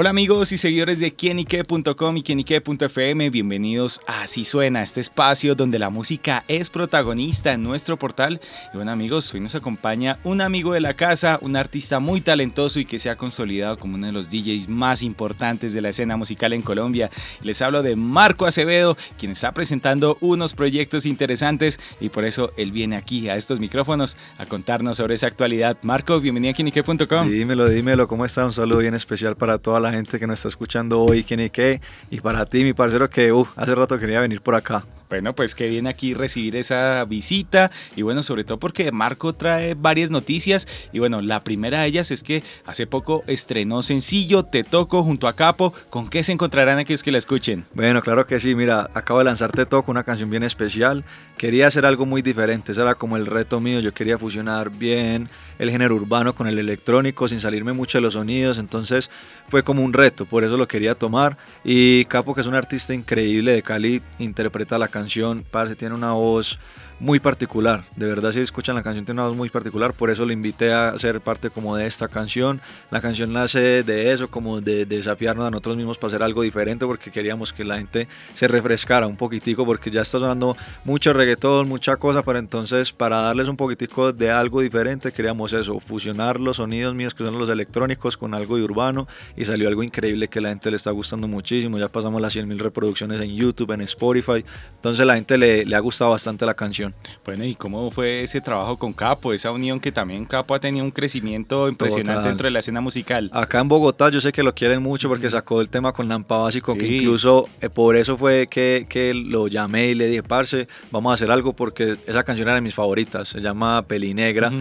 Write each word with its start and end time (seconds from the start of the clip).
Hola 0.00 0.08
amigos 0.08 0.50
y 0.52 0.56
seguidores 0.56 0.98
de 0.98 1.12
quienique.com 1.12 2.16
y 2.16 2.22
quienique.fm, 2.22 3.28
bienvenidos 3.28 4.00
a 4.06 4.22
Así 4.22 4.46
Suena, 4.46 4.82
este 4.82 4.98
espacio 4.98 5.54
donde 5.54 5.78
la 5.78 5.90
música 5.90 6.42
es 6.48 6.70
protagonista 6.70 7.52
en 7.52 7.62
nuestro 7.62 7.98
portal. 7.98 8.40
Y 8.72 8.76
bueno 8.78 8.92
amigos, 8.92 9.34
hoy 9.34 9.40
nos 9.40 9.54
acompaña 9.54 10.16
un 10.24 10.40
amigo 10.40 10.72
de 10.72 10.80
la 10.80 10.94
casa, 10.94 11.38
un 11.42 11.54
artista 11.54 12.00
muy 12.00 12.22
talentoso 12.22 12.80
y 12.80 12.86
que 12.86 12.98
se 12.98 13.10
ha 13.10 13.16
consolidado 13.16 13.76
como 13.76 13.96
uno 13.96 14.06
de 14.06 14.14
los 14.14 14.30
DJs 14.30 14.70
más 14.70 15.02
importantes 15.02 15.74
de 15.74 15.82
la 15.82 15.90
escena 15.90 16.16
musical 16.16 16.54
en 16.54 16.62
Colombia. 16.62 17.10
Les 17.42 17.60
hablo 17.60 17.82
de 17.82 17.94
Marco 17.94 18.46
Acevedo, 18.46 18.96
quien 19.18 19.32
está 19.32 19.52
presentando 19.52 20.16
unos 20.22 20.54
proyectos 20.54 21.04
interesantes 21.04 21.78
y 22.00 22.08
por 22.08 22.24
eso 22.24 22.52
él 22.56 22.72
viene 22.72 22.96
aquí 22.96 23.28
a 23.28 23.36
estos 23.36 23.60
micrófonos 23.60 24.16
a 24.38 24.46
contarnos 24.46 24.96
sobre 24.96 25.16
esa 25.16 25.26
actualidad. 25.26 25.76
Marco, 25.82 26.20
bienvenido 26.20 26.52
a 26.52 26.54
quienique.com. 26.54 27.30
Dímelo, 27.30 27.68
dímelo, 27.68 28.08
¿cómo 28.08 28.24
está? 28.24 28.46
Un 28.46 28.54
saludo 28.54 28.78
bien 28.78 28.94
especial 28.94 29.36
para 29.36 29.58
toda 29.58 29.78
la 29.78 29.89
gente 29.92 30.18
que 30.18 30.26
nos 30.26 30.38
está 30.38 30.48
escuchando 30.48 31.00
hoy, 31.02 31.24
quién 31.24 31.40
y 31.40 31.50
qué, 31.50 31.80
y 32.10 32.20
para 32.20 32.46
ti, 32.46 32.64
mi 32.64 32.72
parcero, 32.72 33.08
que 33.10 33.32
uh, 33.32 33.46
hace 33.56 33.74
rato 33.74 33.98
quería 33.98 34.20
venir 34.20 34.40
por 34.40 34.54
acá. 34.54 34.82
Bueno, 35.10 35.34
pues 35.34 35.56
que 35.56 35.68
viene 35.68 35.90
aquí 35.90 36.14
recibir 36.14 36.54
esa 36.54 37.04
visita. 37.04 37.72
Y 37.96 38.02
bueno, 38.02 38.22
sobre 38.22 38.44
todo 38.44 38.58
porque 38.60 38.92
Marco 38.92 39.32
trae 39.32 39.74
varias 39.74 40.12
noticias. 40.12 40.68
Y 40.92 41.00
bueno, 41.00 41.20
la 41.20 41.42
primera 41.42 41.80
de 41.80 41.88
ellas 41.88 42.12
es 42.12 42.22
que 42.22 42.44
hace 42.64 42.86
poco 42.86 43.24
estrenó 43.26 43.82
sencillo 43.82 44.44
Te 44.44 44.62
Toco 44.62 45.02
junto 45.02 45.26
a 45.26 45.34
Capo. 45.34 45.74
¿Con 45.90 46.08
qué 46.08 46.22
se 46.22 46.30
encontrarán 46.30 46.78
aquí 46.78 46.92
es 46.92 47.02
que 47.02 47.10
la 47.10 47.18
escuchen? 47.18 47.64
Bueno, 47.74 48.02
claro 48.02 48.24
que 48.28 48.38
sí, 48.38 48.54
mira, 48.54 48.88
acabo 48.94 49.18
de 49.18 49.24
lanzar 49.24 49.50
Te 49.50 49.66
Toco, 49.66 49.90
una 49.90 50.04
canción 50.04 50.30
bien 50.30 50.44
especial. 50.44 51.04
Quería 51.36 51.66
hacer 51.66 51.86
algo 51.86 52.06
muy 52.06 52.22
diferente, 52.22 52.70
ese 52.70 52.82
era 52.82 52.94
como 52.94 53.16
el 53.16 53.26
reto 53.26 53.60
mío, 53.60 53.80
yo 53.80 53.92
quería 53.92 54.18
fusionar 54.18 54.70
bien 54.70 55.28
el 55.58 55.70
género 55.70 55.94
urbano 55.96 56.34
con 56.34 56.46
el 56.46 56.58
electrónico 56.58 57.28
sin 57.28 57.40
salirme 57.40 57.72
mucho 57.72 57.98
de 57.98 58.02
los 58.02 58.12
sonidos, 58.12 58.58
entonces 58.58 59.10
fue 59.48 59.62
como 59.62 59.82
un 59.82 59.92
reto, 59.92 60.26
por 60.26 60.44
eso 60.44 60.56
lo 60.56 60.68
quería 60.68 60.94
tomar. 60.94 61.38
Y 61.64 62.04
Capo 62.04 62.34
que 62.34 62.42
es 62.42 62.46
un 62.46 62.54
artista 62.54 62.94
increíble 62.94 63.52
de 63.52 63.62
Cali, 63.62 64.02
interpreta 64.18 64.78
la 64.78 64.88
canción 64.88 64.99
canción, 65.00 65.44
parce, 65.50 65.76
tiene 65.76 65.94
una 65.94 66.12
voz 66.12 66.58
muy 67.00 67.18
particular. 67.18 67.84
De 67.96 68.06
verdad, 68.06 68.30
si 68.30 68.40
escuchan 68.40 68.76
la 68.76 68.82
canción, 68.82 69.04
tiene 69.06 69.20
una 69.20 69.28
voz 69.28 69.36
muy 69.36 69.48
particular. 69.48 69.94
Por 69.94 70.10
eso 70.10 70.26
lo 70.26 70.32
invité 70.32 70.72
a 70.72 70.96
ser 70.98 71.20
parte 71.20 71.48
como 71.48 71.74
de 71.74 71.86
esta 71.86 72.08
canción. 72.08 72.60
La 72.90 73.00
canción 73.00 73.32
nace 73.32 73.82
de 73.82 74.12
eso, 74.12 74.28
como 74.28 74.60
de, 74.60 74.84
desafiarnos 74.84 75.46
a 75.46 75.50
nosotros 75.50 75.76
mismos 75.76 75.96
para 75.96 76.08
hacer 76.08 76.22
algo 76.22 76.42
diferente, 76.42 76.84
porque 76.84 77.10
queríamos 77.10 77.52
que 77.52 77.64
la 77.64 77.78
gente 77.78 78.06
se 78.34 78.46
refrescara 78.48 79.06
un 79.06 79.16
poquitico, 79.16 79.64
porque 79.64 79.90
ya 79.90 80.02
está 80.02 80.18
sonando 80.18 80.56
mucho 80.84 81.12
reggaetón, 81.14 81.68
mucha 81.68 81.96
cosa. 81.96 82.22
Pero 82.22 82.38
entonces, 82.38 82.92
para 82.92 83.20
darles 83.20 83.48
un 83.48 83.56
poquitico 83.56 84.12
de 84.12 84.30
algo 84.30 84.60
diferente, 84.60 85.10
queríamos 85.10 85.54
eso, 85.54 85.80
fusionar 85.80 86.38
los 86.38 86.58
sonidos 86.58 86.94
míos, 86.94 87.14
que 87.14 87.24
son 87.24 87.38
los 87.38 87.48
electrónicos, 87.48 88.18
con 88.18 88.34
algo 88.34 88.56
de 88.56 88.62
urbano. 88.62 89.08
Y 89.36 89.46
salió 89.46 89.68
algo 89.68 89.82
increíble 89.82 90.28
que 90.28 90.40
la 90.42 90.50
gente 90.50 90.70
le 90.70 90.76
está 90.76 90.90
gustando 90.90 91.26
muchísimo. 91.26 91.78
Ya 91.78 91.88
pasamos 91.88 92.20
las 92.20 92.36
100.000 92.36 92.58
reproducciones 92.58 93.20
en 93.22 93.34
YouTube, 93.34 93.72
en 93.72 93.80
Spotify. 93.82 94.44
Entonces, 94.74 95.06
la 95.06 95.14
gente 95.14 95.38
le, 95.38 95.64
le 95.64 95.76
ha 95.76 95.80
gustado 95.80 96.10
bastante 96.10 96.44
la 96.44 96.52
canción. 96.52 96.89
Bueno, 97.24 97.44
¿y 97.44 97.54
cómo 97.54 97.90
fue 97.90 98.22
ese 98.22 98.40
trabajo 98.40 98.76
con 98.76 98.92
Capo? 98.92 99.32
Esa 99.32 99.50
unión 99.50 99.80
que 99.80 99.92
también 99.92 100.24
Capo 100.24 100.54
ha 100.54 100.60
tenido 100.60 100.84
un 100.84 100.90
crecimiento 100.90 101.68
impresionante 101.68 102.28
dentro 102.28 102.46
de 102.46 102.50
la 102.50 102.58
escena 102.60 102.80
musical. 102.80 103.30
Acá 103.32 103.60
en 103.60 103.68
Bogotá 103.68 104.08
yo 104.08 104.20
sé 104.20 104.32
que 104.32 104.42
lo 104.42 104.54
quieren 104.54 104.82
mucho 104.82 105.08
porque 105.08 105.30
sacó 105.30 105.60
el 105.60 105.70
tema 105.70 105.92
con 105.92 106.08
Lampa 106.08 106.38
Básico, 106.38 106.74
que 106.74 106.86
incluso 106.86 107.48
eh, 107.60 107.68
por 107.68 107.96
eso 107.96 108.16
fue 108.16 108.46
que, 108.48 108.86
que, 108.88 109.14
lo 109.14 109.48
llamé 109.48 109.88
y 109.88 109.94
le 109.94 110.06
dije, 110.06 110.22
parce, 110.22 110.68
vamos 110.90 111.10
a 111.10 111.14
hacer 111.14 111.30
algo 111.30 111.52
porque 111.52 111.96
esa 112.06 112.22
canción 112.24 112.48
era 112.48 112.56
de 112.56 112.60
mis 112.60 112.74
favoritas, 112.74 113.28
se 113.28 113.40
llama 113.40 113.82
Peli 113.82 114.14
Negra 114.14 114.52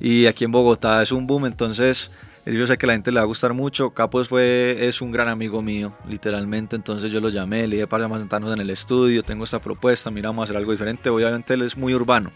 y 0.00 0.26
aquí 0.26 0.44
en 0.44 0.52
Bogotá 0.52 1.02
es 1.02 1.12
un 1.12 1.26
boom, 1.26 1.46
entonces 1.46 2.10
yo 2.54 2.66
sé 2.66 2.78
que 2.78 2.86
a 2.86 2.88
la 2.88 2.92
gente 2.92 3.10
le 3.10 3.18
va 3.18 3.24
a 3.24 3.26
gustar 3.26 3.52
mucho. 3.52 3.90
Capos 3.90 4.28
fue, 4.28 4.76
es 4.80 5.02
un 5.02 5.10
gran 5.10 5.28
amigo 5.28 5.62
mío, 5.62 5.92
literalmente. 6.08 6.76
Entonces 6.76 7.10
yo 7.10 7.20
lo 7.20 7.28
llamé, 7.28 7.66
le 7.66 7.76
dije 7.76 7.86
para 7.88 8.08
sentarnos 8.18 8.52
en 8.52 8.60
el 8.60 8.70
estudio, 8.70 9.22
tengo 9.22 9.44
esta 9.44 9.60
propuesta, 9.60 10.10
mira, 10.10 10.28
vamos 10.28 10.42
a 10.42 10.44
hacer 10.44 10.56
algo 10.56 10.70
diferente. 10.70 11.10
Obviamente 11.10 11.54
él 11.54 11.62
es 11.62 11.76
muy 11.76 11.92
urbano. 11.94 12.30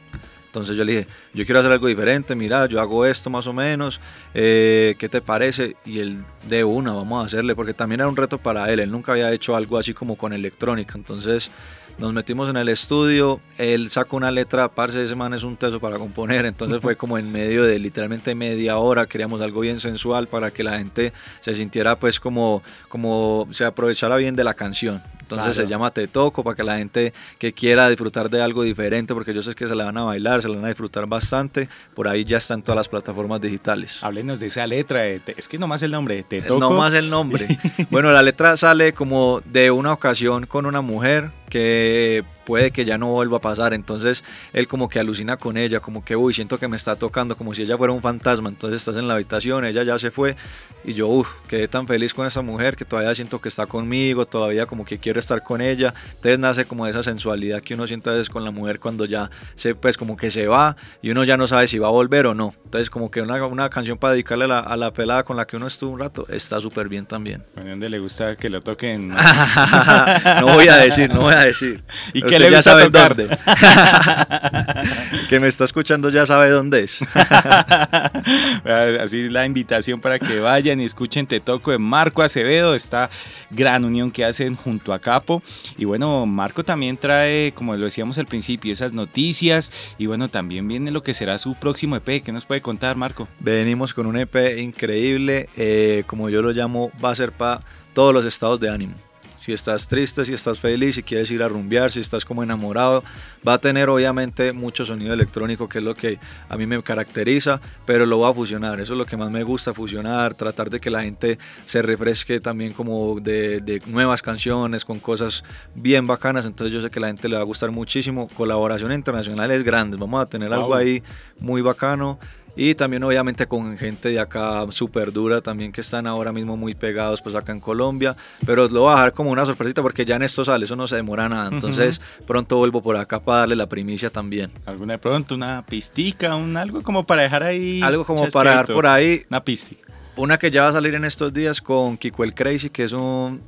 Entonces 0.46 0.76
yo 0.76 0.84
le 0.84 0.92
dije, 0.92 1.06
yo 1.32 1.44
quiero 1.44 1.60
hacer 1.60 1.70
algo 1.70 1.86
diferente, 1.86 2.34
mira, 2.34 2.66
yo 2.66 2.80
hago 2.80 3.06
esto 3.06 3.30
más 3.30 3.46
o 3.46 3.52
menos, 3.52 4.00
eh, 4.34 4.96
¿qué 4.98 5.08
te 5.08 5.20
parece? 5.20 5.76
Y 5.84 6.00
él 6.00 6.24
de 6.48 6.64
una, 6.64 6.92
vamos 6.92 7.22
a 7.22 7.26
hacerle, 7.26 7.54
porque 7.54 7.72
también 7.72 8.00
era 8.00 8.08
un 8.08 8.16
reto 8.16 8.36
para 8.36 8.68
él, 8.72 8.80
él 8.80 8.90
nunca 8.90 9.12
había 9.12 9.30
hecho 9.30 9.54
algo 9.54 9.78
así 9.78 9.94
como 9.94 10.16
con 10.16 10.32
electrónica. 10.32 10.94
Entonces 10.96 11.52
nos 12.00 12.14
metimos 12.14 12.48
en 12.48 12.56
el 12.56 12.68
estudio, 12.68 13.40
él 13.58 13.90
sacó 13.90 14.16
una 14.16 14.30
letra, 14.30 14.68
parce, 14.68 15.04
ese 15.04 15.14
man 15.14 15.34
es 15.34 15.44
un 15.44 15.56
teso 15.56 15.78
para 15.78 15.98
componer, 15.98 16.46
entonces 16.46 16.80
fue 16.80 16.96
como 16.96 17.18
en 17.18 17.30
medio 17.30 17.62
de 17.64 17.78
literalmente 17.78 18.34
media 18.34 18.78
hora, 18.78 19.06
queríamos 19.06 19.40
algo 19.42 19.60
bien 19.60 19.80
sensual 19.80 20.26
para 20.26 20.50
que 20.50 20.64
la 20.64 20.78
gente 20.78 21.12
se 21.40 21.54
sintiera 21.54 21.96
pues 21.96 22.18
como, 22.18 22.62
como 22.88 23.46
se 23.52 23.64
aprovechara 23.64 24.16
bien 24.16 24.34
de 24.34 24.44
la 24.44 24.54
canción. 24.54 25.02
Entonces 25.20 25.54
se 25.54 25.66
llama 25.68 25.92
Te 25.92 26.08
Toco 26.08 26.42
para 26.42 26.56
que 26.56 26.64
la 26.64 26.76
gente 26.78 27.12
que 27.38 27.52
quiera 27.52 27.88
disfrutar 27.88 28.28
de 28.30 28.42
algo 28.42 28.64
diferente, 28.64 29.14
porque 29.14 29.32
yo 29.32 29.42
sé 29.42 29.54
que 29.54 29.68
se 29.68 29.76
la 29.76 29.84
van 29.84 29.96
a 29.96 30.02
bailar, 30.02 30.42
se 30.42 30.48
la 30.48 30.56
van 30.56 30.64
a 30.64 30.68
disfrutar 30.68 31.06
bastante, 31.06 31.68
por 31.94 32.08
ahí 32.08 32.24
ya 32.24 32.38
están 32.38 32.62
todas 32.62 32.76
las 32.76 32.88
plataformas 32.88 33.40
digitales. 33.40 34.02
Háblenos 34.02 34.40
de 34.40 34.48
esa 34.48 34.66
letra, 34.66 35.06
es 35.06 35.46
que 35.46 35.56
nomás 35.56 35.82
el 35.82 35.92
nombre, 35.92 36.24
Te 36.24 36.42
Toco. 36.42 36.58
No 36.58 36.72
más 36.72 36.94
el 36.94 37.10
nombre. 37.10 37.46
bueno, 37.90 38.10
la 38.10 38.22
letra 38.22 38.56
sale 38.56 38.92
como 38.92 39.40
de 39.44 39.70
una 39.70 39.92
ocasión 39.92 40.46
con 40.46 40.66
una 40.66 40.80
mujer 40.80 41.30
que 41.50 42.24
puede 42.46 42.70
que 42.70 42.84
ya 42.84 42.96
no 42.96 43.08
vuelva 43.08 43.36
a 43.36 43.40
pasar. 43.40 43.74
Entonces 43.74 44.24
él 44.52 44.66
como 44.66 44.88
que 44.88 44.98
alucina 44.98 45.36
con 45.36 45.58
ella, 45.58 45.80
como 45.80 46.04
que, 46.04 46.16
uy, 46.16 46.32
siento 46.32 46.58
que 46.58 46.66
me 46.66 46.76
está 46.76 46.96
tocando, 46.96 47.36
como 47.36 47.52
si 47.52 47.62
ella 47.62 47.76
fuera 47.76 47.92
un 47.92 48.00
fantasma. 48.00 48.48
Entonces 48.48 48.80
estás 48.80 48.96
en 48.96 49.06
la 49.06 49.14
habitación, 49.14 49.64
ella 49.64 49.82
ya 49.82 49.98
se 49.98 50.10
fue 50.10 50.36
y 50.84 50.94
yo, 50.94 51.08
uff, 51.08 51.28
quedé 51.46 51.68
tan 51.68 51.86
feliz 51.86 52.14
con 52.14 52.26
esa 52.26 52.40
mujer 52.42 52.76
que 52.76 52.84
todavía 52.84 53.14
siento 53.14 53.40
que 53.40 53.48
está 53.48 53.66
conmigo, 53.66 54.26
todavía 54.26 54.66
como 54.66 54.84
que 54.84 54.98
quiero 54.98 55.20
estar 55.20 55.42
con 55.42 55.60
ella. 55.60 55.92
Entonces 56.14 56.38
nace 56.38 56.64
como 56.64 56.86
esa 56.86 57.02
sensualidad 57.02 57.60
que 57.60 57.74
uno 57.74 57.86
siente 57.86 58.08
a 58.08 58.14
veces 58.14 58.30
con 58.30 58.44
la 58.44 58.50
mujer 58.50 58.80
cuando 58.80 59.04
ya 59.04 59.30
se, 59.54 59.74
pues 59.74 59.96
como 59.96 60.16
que 60.16 60.30
se 60.30 60.46
va 60.46 60.76
y 61.02 61.10
uno 61.10 61.24
ya 61.24 61.36
no 61.36 61.46
sabe 61.46 61.66
si 61.66 61.78
va 61.78 61.88
a 61.88 61.90
volver 61.90 62.26
o 62.26 62.34
no. 62.34 62.54
Entonces 62.64 62.88
como 62.88 63.10
que 63.10 63.20
una, 63.20 63.44
una 63.46 63.68
canción 63.68 63.98
para 63.98 64.12
dedicarle 64.12 64.44
a 64.44 64.76
la, 64.76 64.90
pelada 64.92 65.22
con 65.22 65.36
la 65.36 65.46
que 65.46 65.56
uno 65.56 65.66
estuvo 65.66 65.90
un 65.90 66.00
rato 66.00 66.26
está 66.28 66.60
súper 66.60 66.88
bien 66.88 67.06
también. 67.06 67.42
¿A 67.56 67.60
dónde 67.60 67.88
le 67.88 67.98
gusta 67.98 68.36
que 68.36 68.48
lo 68.48 68.62
toquen? 68.62 69.08
no 70.40 70.54
voy 70.54 70.68
a 70.68 70.76
decir, 70.76 71.12
no 71.12 71.22
voy 71.22 71.34
a 71.34 71.39
decir. 71.44 71.82
¿Y 72.12 72.22
qué 72.22 72.38
le 72.38 72.50
gusta 72.50 72.80
tocar? 72.82 73.16
Dónde. 73.16 73.36
que 75.28 75.40
me 75.40 75.48
está 75.48 75.64
escuchando 75.64 76.10
ya 76.10 76.26
sabe 76.26 76.50
dónde 76.50 76.84
es. 76.84 77.00
Así 79.00 79.28
la 79.28 79.46
invitación 79.46 80.00
para 80.00 80.18
que 80.18 80.40
vayan 80.40 80.80
y 80.80 80.84
escuchen 80.84 81.26
Te 81.26 81.40
Toco 81.40 81.70
de 81.70 81.78
Marco 81.78 82.22
Acevedo, 82.22 82.74
esta 82.74 83.10
gran 83.50 83.84
unión 83.84 84.10
que 84.10 84.24
hacen 84.24 84.56
junto 84.56 84.92
a 84.92 84.98
Capo. 84.98 85.42
Y 85.76 85.84
bueno, 85.84 86.26
Marco 86.26 86.64
también 86.64 86.96
trae, 86.96 87.52
como 87.52 87.76
lo 87.76 87.84
decíamos 87.84 88.18
al 88.18 88.26
principio, 88.26 88.72
esas 88.72 88.92
noticias. 88.92 89.72
Y 89.98 90.06
bueno, 90.06 90.28
también 90.28 90.66
viene 90.68 90.90
lo 90.90 91.02
que 91.02 91.14
será 91.14 91.38
su 91.38 91.54
próximo 91.54 91.96
EP. 91.96 92.22
¿Qué 92.22 92.32
nos 92.32 92.44
puede 92.44 92.60
contar, 92.60 92.96
Marco? 92.96 93.28
Venimos 93.40 93.94
con 93.94 94.06
un 94.06 94.16
EP 94.16 94.58
increíble, 94.58 95.48
eh, 95.56 96.04
como 96.06 96.28
yo 96.28 96.42
lo 96.42 96.52
llamo, 96.52 96.90
va 97.02 97.10
a 97.10 97.14
ser 97.14 97.32
para 97.32 97.62
todos 97.94 98.14
los 98.14 98.24
estados 98.24 98.60
de 98.60 98.70
ánimo 98.70 98.94
si 99.40 99.54
estás 99.54 99.88
triste, 99.88 100.24
si 100.24 100.34
estás 100.34 100.60
feliz, 100.60 100.96
si 100.96 101.02
quieres 101.02 101.30
ir 101.30 101.42
a 101.42 101.48
rumbear, 101.48 101.90
si 101.90 102.00
estás 102.00 102.26
como 102.26 102.42
enamorado, 102.42 103.02
va 103.46 103.54
a 103.54 103.58
tener 103.58 103.88
obviamente 103.88 104.52
mucho 104.52 104.84
sonido 104.84 105.14
electrónico, 105.14 105.66
que 105.66 105.78
es 105.78 105.84
lo 105.84 105.94
que 105.94 106.18
a 106.48 106.56
mí 106.58 106.66
me 106.66 106.82
caracteriza, 106.82 107.58
pero 107.86 108.04
lo 108.04 108.18
va 108.18 108.28
a 108.28 108.34
fusionar, 108.34 108.80
eso 108.80 108.92
es 108.92 108.98
lo 108.98 109.06
que 109.06 109.16
más 109.16 109.30
me 109.30 109.42
gusta, 109.42 109.72
fusionar, 109.72 110.34
tratar 110.34 110.68
de 110.68 110.78
que 110.78 110.90
la 110.90 111.02
gente 111.02 111.38
se 111.64 111.80
refresque 111.80 112.38
también 112.38 112.74
como 112.74 113.18
de, 113.18 113.80
nuevas 113.86 114.20
canciones, 114.20 114.84
con 114.84 115.00
cosas 115.00 115.42
bien 115.74 116.06
bacanas, 116.06 116.44
entonces 116.44 116.74
yo 116.74 116.82
sé 116.82 116.90
que 116.90 117.00
la 117.00 117.06
gente 117.06 117.26
le 117.26 117.36
va 117.36 117.42
a 117.42 117.46
gustar 117.46 117.70
muchísimo, 117.70 118.28
colaboraciones 118.28 118.98
internacionales 118.98 119.64
grandes, 119.64 119.98
vamos 119.98 120.22
a 120.22 120.26
tener 120.26 120.52
algo 120.52 120.74
ahí 120.74 121.02
muy 121.40 121.62
bacano. 121.62 122.18
Y 122.56 122.74
también 122.74 123.02
obviamente 123.04 123.46
con 123.46 123.78
gente 123.78 124.10
de 124.10 124.20
acá 124.20 124.66
súper 124.70 125.12
dura 125.12 125.40
también 125.40 125.72
que 125.72 125.80
están 125.80 126.06
ahora 126.06 126.32
mismo 126.32 126.56
muy 126.56 126.74
pegados 126.74 127.22
pues 127.22 127.34
acá 127.34 127.52
en 127.52 127.60
Colombia. 127.60 128.16
Pero 128.44 128.68
lo 128.68 128.82
voy 128.82 128.90
a 128.90 128.96
dejar 128.96 129.12
como 129.12 129.30
una 129.30 129.46
sorpresita 129.46 129.82
porque 129.82 130.04
ya 130.04 130.16
en 130.16 130.22
esto 130.22 130.44
sale, 130.44 130.64
eso 130.64 130.76
no 130.76 130.86
se 130.86 130.96
demora 130.96 131.28
nada. 131.28 131.48
Entonces 131.50 132.00
pronto 132.26 132.56
vuelvo 132.56 132.82
por 132.82 132.96
acá 132.96 133.20
para 133.20 133.40
darle 133.40 133.56
la 133.56 133.68
primicia 133.68 134.10
también. 134.10 134.50
¿Alguna 134.66 134.94
de 134.94 134.98
pronto? 134.98 135.34
¿Una 135.34 135.64
pistica? 135.64 136.34
Un, 136.36 136.56
algo 136.56 136.82
como 136.82 137.04
para 137.04 137.22
dejar 137.22 137.42
ahí? 137.42 137.80
Algo 137.82 138.04
como 138.04 138.28
para 138.28 138.50
dejar 138.50 138.66
por 138.66 138.86
ahí. 138.86 139.24
Una 139.30 139.42
pistica. 139.42 139.90
Una 140.16 140.38
que 140.38 140.50
ya 140.50 140.62
va 140.62 140.68
a 140.68 140.72
salir 140.72 140.94
en 140.94 141.04
estos 141.04 141.32
días 141.32 141.60
con 141.60 141.96
Kiko 141.96 142.24
el 142.24 142.34
Crazy, 142.34 142.68
que 142.68 142.84
es 142.84 142.92
un, 142.92 143.40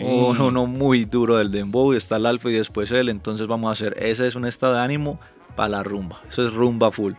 uno 0.00 0.66
muy 0.66 1.06
duro 1.06 1.38
del 1.38 1.50
dembow. 1.50 1.92
Está 1.92 2.16
el 2.16 2.26
alfa 2.26 2.50
y 2.50 2.52
después 2.52 2.92
él. 2.92 3.08
Entonces 3.08 3.46
vamos 3.46 3.68
a 3.68 3.72
hacer, 3.72 3.96
ese 3.98 4.26
es 4.26 4.36
un 4.36 4.44
estado 4.44 4.74
de 4.74 4.80
ánimo 4.80 5.18
para 5.56 5.70
la 5.70 5.82
rumba. 5.82 6.20
Eso 6.28 6.44
es 6.44 6.52
rumba 6.52 6.92
full. 6.92 7.14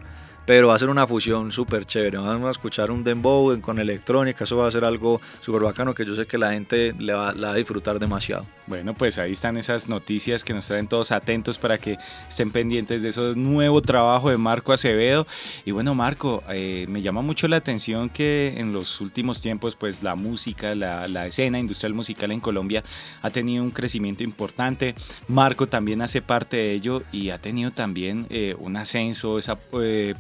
Pero 0.52 0.68
va 0.68 0.76
a 0.76 0.80
ser 0.80 0.90
una 0.90 1.08
fusión 1.08 1.50
súper 1.50 1.86
chévere. 1.86 2.18
Vamos 2.18 2.50
a 2.50 2.52
escuchar 2.52 2.92
un 2.92 3.06
dembow 3.06 3.58
con 3.62 3.80
electrónica, 3.80 4.44
eso 4.44 4.58
va 4.58 4.68
a 4.68 4.72
ser 4.72 4.84
algo 4.84 5.22
súper 5.40 5.62
bacano 5.62 5.94
que 5.94 6.04
yo 6.04 6.14
sé 6.14 6.26
que 6.26 6.38
la 6.38 6.52
gente 6.52 6.94
le 7.00 7.14
va, 7.14 7.30
a 7.30 7.54
disfrutar 7.54 8.00
demasiado. 8.00 8.46
Bueno, 8.68 8.94
pues 8.94 9.18
ahí 9.18 9.32
están 9.32 9.56
esas 9.56 9.88
noticias 9.88 10.44
que 10.44 10.54
nos 10.54 10.68
traen 10.68 10.88
todos 10.88 11.14
atentos 11.14 11.58
para 11.58 11.78
que 11.78 11.98
estén 12.28 12.52
pendientes 12.52 13.02
de 13.02 13.10
ese 13.10 13.34
nuevo 13.36 13.82
trabajo 13.82 14.30
de 14.30 14.38
Marco 14.38 14.74
Acevedo. 14.74 15.26
Y 15.66 15.72
bueno, 15.72 15.96
Marco, 15.96 16.44
eh, 16.50 16.86
me 16.90 17.02
llama 17.02 17.22
mucho 17.22 17.48
la 17.48 17.56
atención 17.56 18.10
que 18.10 18.54
en 18.58 18.74
los 18.74 19.00
últimos 19.00 19.40
tiempos, 19.40 19.78
pues 19.78 20.04
la 20.04 20.16
música, 20.16 20.76
la, 20.76 21.08
la 21.08 21.28
escena 21.28 21.60
industrial 21.60 21.94
musical 21.94 22.30
en 22.32 22.42
Colombia 22.42 22.84
ha 23.22 23.30
tenido 23.30 23.64
un 23.64 23.72
crecimiento 23.72 24.24
importante. 24.24 24.96
Marco 25.30 25.68
también 25.68 26.02
hace 26.02 26.22
parte 26.22 26.58
de 26.58 26.74
ello 26.74 27.04
y 27.14 27.30
ha 27.30 27.40
tenido 27.40 27.72
también 27.72 28.26
eh, 28.30 28.56
un 28.60 28.76
ascenso, 28.76 29.40
esa 29.40 29.58
eh, 29.82 30.14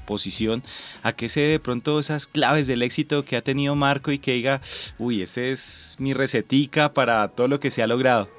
¿A 1.03 1.13
qué 1.13 1.29
se 1.29 1.41
de 1.41 1.59
pronto 1.59 1.99
esas 1.99 2.27
claves 2.27 2.67
del 2.67 2.81
éxito 2.81 3.25
que 3.25 3.35
ha 3.37 3.41
tenido 3.41 3.75
Marco 3.75 4.11
y 4.11 4.19
que 4.19 4.33
diga, 4.33 4.61
uy, 4.97 5.21
esa 5.21 5.41
es 5.41 5.95
mi 5.99 6.13
recetica 6.13 6.93
para 6.93 7.27
todo 7.29 7.47
lo 7.47 7.59
que 7.59 7.71
se 7.71 7.81
ha 7.83 7.87
logrado? 7.87 8.29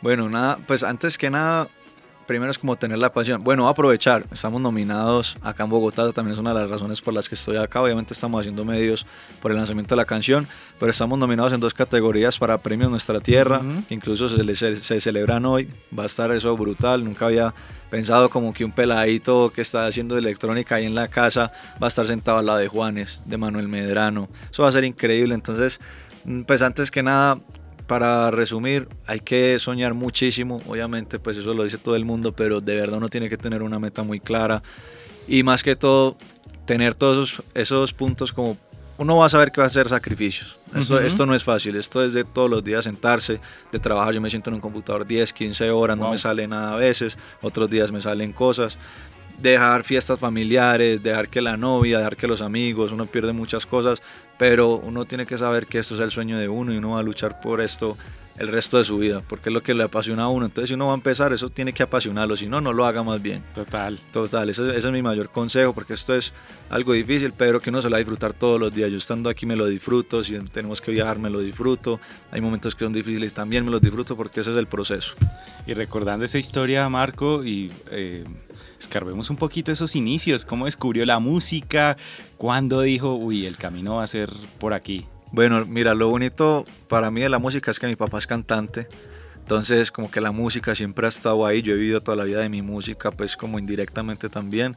Bueno, 0.00 0.28
nada, 0.28 0.58
pues 0.66 0.84
antes 0.84 1.18
que 1.18 1.30
nada, 1.30 1.68
primero 2.28 2.50
es 2.50 2.58
como 2.58 2.76
tener 2.76 2.98
la 2.98 3.10
pasión. 3.10 3.42
Bueno, 3.42 3.66
aprovechar, 3.68 4.26
estamos 4.30 4.60
nominados 4.60 5.38
acá 5.42 5.64
en 5.64 5.70
Bogotá, 5.70 6.12
también 6.12 6.34
es 6.34 6.38
una 6.38 6.52
de 6.52 6.60
las 6.60 6.70
razones 6.70 7.00
por 7.00 7.14
las 7.14 7.26
que 7.26 7.34
estoy 7.34 7.56
acá. 7.56 7.82
Obviamente 7.82 8.12
estamos 8.12 8.38
haciendo 8.38 8.66
medios 8.66 9.06
por 9.40 9.50
el 9.50 9.56
lanzamiento 9.56 9.94
de 9.94 9.96
la 9.96 10.04
canción, 10.04 10.46
pero 10.78 10.90
estamos 10.90 11.18
nominados 11.18 11.54
en 11.54 11.60
dos 11.60 11.72
categorías 11.72 12.38
para 12.38 12.58
Premios 12.58 12.90
Nuestra 12.90 13.18
Tierra, 13.20 13.62
que 13.88 13.94
incluso 13.94 14.28
se, 14.28 14.54
se, 14.54 14.76
se, 14.76 15.00
celebran 15.00 15.46
hoy. 15.46 15.70
Va 15.98 16.02
a 16.02 16.06
estar 16.06 16.30
eso 16.30 16.54
brutal, 16.54 17.02
nunca 17.02 17.26
había 17.26 17.54
pensado 17.88 18.28
como 18.28 18.52
que 18.52 18.62
un 18.62 18.72
peladito 18.72 19.50
que 19.50 19.62
está 19.62 19.86
haciendo 19.86 20.18
electrónica 20.18 20.74
ahí 20.74 20.84
en 20.84 20.94
la 20.94 21.08
casa 21.08 21.50
va 21.82 21.86
a 21.86 21.88
estar 21.88 22.06
sentado 22.06 22.36
al 22.36 22.44
lado 22.44 22.58
de 22.58 22.68
Juanes, 22.68 23.20
de 23.24 23.38
Manuel 23.38 23.68
Medrano. 23.68 24.28
Eso 24.50 24.64
va 24.64 24.68
a 24.68 24.72
ser 24.72 24.84
increíble, 24.84 25.34
entonces 25.34 25.80
mm, 26.26 26.42
pues 26.42 26.60
antes 26.60 26.90
que 26.90 27.02
nada 27.02 27.38
para 27.88 28.30
resumir, 28.30 28.86
hay 29.06 29.18
que 29.18 29.58
soñar 29.58 29.94
muchísimo, 29.94 30.58
obviamente 30.68 31.18
pues 31.18 31.38
eso 31.38 31.54
lo 31.54 31.64
dice 31.64 31.78
todo 31.78 31.96
el 31.96 32.04
mundo, 32.04 32.32
pero 32.32 32.60
de 32.60 32.76
verdad 32.76 32.98
uno 32.98 33.08
tiene 33.08 33.30
que 33.30 33.38
tener 33.38 33.62
una 33.62 33.78
meta 33.78 34.02
muy 34.02 34.20
clara 34.20 34.62
y 35.26 35.42
más 35.42 35.62
que 35.62 35.74
todo 35.74 36.16
tener 36.66 36.94
todos 36.94 37.42
esos, 37.54 37.94
puntos 37.94 38.32
como 38.32 38.58
uno 38.98 39.16
va 39.16 39.26
a 39.26 39.28
saber 39.30 39.52
que 39.52 39.62
va 39.62 39.64
a 39.64 39.68
hacer 39.68 39.88
sacrificios. 39.88 40.58
Esto, 40.74 41.00
esto, 41.00 41.24
no 41.24 41.34
es 41.34 41.42
fácil, 41.44 41.76
esto 41.76 42.04
es 42.04 42.12
de 42.12 42.24
todos 42.24 42.50
los 42.50 42.62
días 42.62 42.84
sentarse, 42.84 43.40
de 43.72 43.78
trabajar. 43.78 44.12
Yo 44.12 44.20
me 44.20 44.28
siento 44.28 44.50
en 44.50 44.54
un 44.54 44.60
computador 44.60 45.06
10, 45.06 45.32
15 45.32 45.70
horas, 45.70 45.96
no 45.96 46.10
me 46.10 46.18
sale 46.18 46.46
nada 46.46 46.74
a 46.74 46.76
veces, 46.76 47.16
otros 47.40 47.70
días 47.70 47.90
me 47.90 48.02
salen 48.02 48.32
cosas. 48.32 48.76
Dejar 49.40 49.84
fiestas 49.84 50.18
familiares, 50.18 51.02
dejar 51.02 51.28
que 51.28 51.40
la 51.40 51.56
novia, 51.56 51.98
dejar 51.98 52.16
que 52.16 52.26
los 52.26 52.42
amigos, 52.42 52.92
uno 52.92 53.06
pierde 53.06 53.32
muchas 53.32 53.66
cosas 53.66 54.02
pero 54.38 54.76
uno 54.76 55.04
tiene 55.04 55.26
que 55.26 55.36
saber 55.36 55.66
que 55.66 55.80
esto 55.80 55.94
es 55.94 56.00
el 56.00 56.10
sueño 56.10 56.38
de 56.38 56.48
uno 56.48 56.72
y 56.72 56.78
uno 56.78 56.90
va 56.90 57.00
a 57.00 57.02
luchar 57.02 57.40
por 57.40 57.60
esto 57.60 57.98
el 58.38 58.46
resto 58.46 58.78
de 58.78 58.84
su 58.84 58.98
vida, 58.98 59.20
porque 59.28 59.48
es 59.48 59.52
lo 59.52 59.64
que 59.64 59.74
le 59.74 59.82
apasiona 59.82 60.22
a 60.22 60.28
uno. 60.28 60.46
Entonces, 60.46 60.68
si 60.68 60.74
uno 60.74 60.86
va 60.86 60.92
a 60.92 60.94
empezar, 60.94 61.32
eso 61.32 61.50
tiene 61.50 61.72
que 61.72 61.82
apasionarlo, 61.82 62.36
si 62.36 62.46
no, 62.46 62.60
no 62.60 62.72
lo 62.72 62.84
haga 62.84 63.02
más 63.02 63.20
bien. 63.20 63.42
Total. 63.52 63.98
Total, 64.12 64.48
ese, 64.48 64.76
es 64.76 64.86
mi 64.86 65.02
mayor 65.02 65.28
consejo, 65.28 65.72
porque 65.72 65.94
esto 65.94 66.14
es 66.14 66.32
algo 66.70 66.92
difícil, 66.92 67.32
pero 67.36 67.58
que 67.58 67.70
uno 67.70 67.82
se 67.82 67.88
lo 67.88 67.94
va 67.94 67.96
a 67.96 67.98
disfrutar 67.98 68.34
todos 68.34 68.60
los 68.60 68.72
días. 68.72 68.92
Yo 68.92 68.98
estando 68.98 69.28
aquí 69.28 69.44
me 69.44 69.56
lo 69.56 69.66
disfruto, 69.66 70.22
si 70.22 70.38
tenemos 70.52 70.80
que 70.80 70.92
viajar 70.92 71.18
me 71.18 71.30
lo 71.30 71.40
disfruto, 71.40 71.98
hay 72.30 72.40
momentos 72.40 72.76
que 72.76 72.84
son 72.84 72.92
difíciles 72.92 73.34
también 73.34 73.64
me 73.64 73.72
los 73.72 73.80
disfruto, 73.80 74.16
porque 74.16 74.42
ese 74.42 74.52
es 74.52 74.56
el 74.56 74.68
proceso. 74.68 75.14
Y 75.66 75.74
recordando 75.74 76.24
esa 76.24 76.38
historia, 76.38 76.88
Marco, 76.88 77.44
y... 77.44 77.72
Eh, 77.90 78.22
escarbemos 78.80 79.30
un 79.30 79.36
poquito 79.36 79.72
esos 79.72 79.96
inicios, 79.96 80.44
cómo 80.44 80.66
descubrió 80.66 81.04
la 81.04 81.18
música, 81.18 81.96
cuándo 82.36 82.80
dijo, 82.82 83.14
uy, 83.14 83.46
el 83.46 83.56
camino 83.56 83.96
va 83.96 84.04
a 84.04 84.06
ser 84.06 84.30
por 84.58 84.74
aquí. 84.74 85.06
Bueno, 85.32 85.64
mira, 85.66 85.94
lo 85.94 86.08
bonito 86.08 86.64
para 86.88 87.10
mí 87.10 87.20
de 87.20 87.28
la 87.28 87.38
música 87.38 87.70
es 87.70 87.78
que 87.78 87.86
mi 87.86 87.96
papá 87.96 88.18
es 88.18 88.26
cantante. 88.26 88.88
Entonces, 89.48 89.90
como 89.90 90.10
que 90.10 90.20
la 90.20 90.30
música 90.30 90.74
siempre 90.74 91.06
ha 91.06 91.08
estado 91.08 91.46
ahí. 91.46 91.62
Yo 91.62 91.72
he 91.72 91.76
vivido 91.76 92.02
toda 92.02 92.18
la 92.18 92.24
vida 92.24 92.40
de 92.40 92.50
mi 92.50 92.60
música, 92.60 93.10
pues 93.10 93.34
como 93.34 93.58
indirectamente 93.58 94.28
también. 94.28 94.76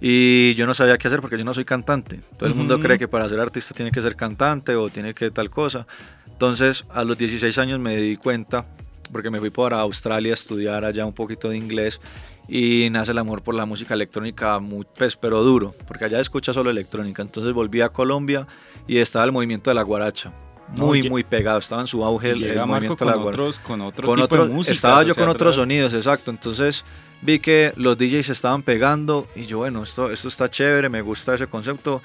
Y 0.00 0.54
yo 0.54 0.64
no 0.64 0.74
sabía 0.74 0.96
qué 0.96 1.08
hacer 1.08 1.20
porque 1.20 1.36
yo 1.36 1.44
no 1.44 1.52
soy 1.52 1.64
cantante. 1.64 2.20
Todo 2.38 2.48
el 2.48 2.54
mundo 2.54 2.78
cree 2.78 2.98
que 2.98 3.08
para 3.08 3.28
ser 3.28 3.40
artista 3.40 3.74
tiene 3.74 3.90
que 3.90 4.00
ser 4.00 4.14
cantante 4.14 4.76
o 4.76 4.88
tiene 4.90 5.12
que 5.12 5.32
tal 5.32 5.50
cosa. 5.50 5.88
Entonces, 6.28 6.84
a 6.90 7.02
los 7.02 7.18
16 7.18 7.58
años 7.58 7.80
me 7.80 7.96
di 7.96 8.16
cuenta, 8.16 8.66
porque 9.12 9.30
me 9.30 9.38
fui 9.38 9.50
para 9.50 9.80
Australia 9.80 10.32
a 10.32 10.34
estudiar 10.34 10.84
allá 10.84 11.04
un 11.04 11.12
poquito 11.12 11.48
de 11.48 11.56
inglés 11.56 12.00
y 12.48 12.88
nace 12.90 13.12
el 13.12 13.18
amor 13.18 13.42
por 13.42 13.54
la 13.54 13.66
música 13.66 13.94
electrónica, 13.94 14.58
muy, 14.58 14.86
pues, 14.96 15.16
pero 15.16 15.42
duro, 15.42 15.74
porque 15.86 16.06
allá 16.06 16.20
escucha 16.20 16.52
solo 16.52 16.70
electrónica. 16.70 17.22
Entonces 17.22 17.52
volví 17.52 17.80
a 17.80 17.90
Colombia 17.90 18.46
y 18.86 18.98
estaba 18.98 19.24
el 19.24 19.32
movimiento 19.32 19.70
de 19.70 19.74
la 19.74 19.82
guaracha. 19.82 20.32
Muy, 20.74 21.08
muy 21.08 21.22
pegado, 21.22 21.58
estaba 21.58 21.82
en 21.82 21.86
su 21.86 22.02
auge 22.02 22.30
el, 22.30 22.66
movimiento 22.66 23.04
de 23.04 23.10
la 23.10 23.16
guaracha. 23.16 23.62
con 23.62 23.82
otro 23.82 24.08
con 24.08 24.20
tipo 24.20 24.36
de 24.36 24.48
música. 24.48 24.72
Estaba 24.72 25.02
yo 25.02 25.14
con 25.14 25.28
otros 25.28 25.56
sonidos, 25.56 25.92
exacto. 25.92 26.30
Entonces 26.30 26.84
vi 27.20 27.38
que 27.38 27.72
los 27.76 27.98
DJs 27.98 28.30
estaban 28.30 28.62
pegando 28.62 29.28
y 29.36 29.44
yo, 29.44 29.58
bueno, 29.58 29.82
esto, 29.82 30.10
esto 30.10 30.28
está 30.28 30.48
chévere, 30.48 30.88
me 30.88 31.02
gusta 31.02 31.34
ese 31.34 31.46
concepto, 31.46 32.00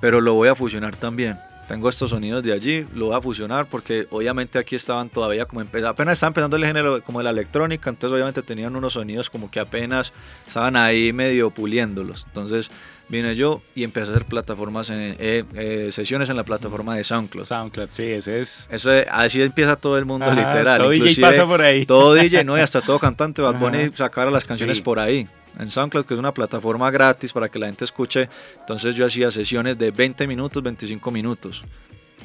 pero 0.00 0.20
lo 0.20 0.34
voy 0.34 0.48
a 0.48 0.56
fusionar 0.56 0.96
también 0.96 1.36
tengo 1.68 1.88
estos 1.90 2.10
sonidos 2.10 2.42
de 2.42 2.52
allí, 2.52 2.86
lo 2.94 3.06
voy 3.06 3.16
a 3.16 3.20
fusionar 3.20 3.66
porque 3.66 4.06
obviamente 4.10 4.58
aquí 4.58 4.74
estaban 4.74 5.10
todavía 5.10 5.44
como 5.44 5.60
apenas 5.60 6.14
estaban 6.14 6.30
empezando 6.30 6.56
el 6.56 6.64
género 6.64 7.02
como 7.04 7.20
de 7.20 7.24
la 7.24 7.30
electrónica, 7.30 7.90
entonces 7.90 8.14
obviamente 8.14 8.42
tenían 8.42 8.74
unos 8.74 8.94
sonidos 8.94 9.28
como 9.28 9.50
que 9.50 9.60
apenas 9.60 10.12
estaban 10.46 10.76
ahí 10.76 11.12
medio 11.12 11.50
puliéndolos. 11.50 12.24
Entonces 12.26 12.70
vine 13.10 13.34
yo 13.34 13.60
y 13.74 13.84
empecé 13.84 14.10
a 14.10 14.14
hacer 14.14 14.26
plataformas, 14.26 14.88
en, 14.88 15.16
eh, 15.18 15.44
eh, 15.54 15.88
sesiones 15.92 16.30
en 16.30 16.36
la 16.36 16.44
plataforma 16.44 16.96
de 16.96 17.04
SoundCloud. 17.04 17.44
SoundCloud, 17.44 17.88
sí, 17.92 18.04
ese 18.04 18.40
es. 18.40 18.66
Eso 18.70 18.90
así 19.10 19.42
empieza 19.42 19.76
todo 19.76 19.98
el 19.98 20.06
mundo 20.06 20.30
literal. 20.30 20.78
Todo 20.78 20.90
DJ 20.90 21.20
pasa 21.20 21.46
por 21.46 21.60
ahí. 21.60 21.84
Todo 21.84 22.14
DJ, 22.14 22.44
¿no? 22.44 22.56
Y 22.56 22.60
hasta 22.62 22.80
todo 22.80 22.98
cantante 22.98 23.42
va 23.42 23.50
a 23.50 23.58
poner 23.58 23.92
sacar 23.94 24.32
las 24.32 24.44
canciones 24.44 24.80
por 24.80 24.98
ahí 24.98 25.28
en 25.58 25.70
SoundCloud, 25.70 26.06
que 26.06 26.14
es 26.14 26.20
una 26.20 26.32
plataforma 26.32 26.90
gratis 26.90 27.32
para 27.32 27.48
que 27.48 27.58
la 27.58 27.66
gente 27.66 27.84
escuche. 27.84 28.28
Entonces 28.60 28.94
yo 28.94 29.04
hacía 29.06 29.30
sesiones 29.30 29.76
de 29.78 29.90
20 29.90 30.26
minutos, 30.26 30.62
25 30.62 31.10
minutos, 31.10 31.62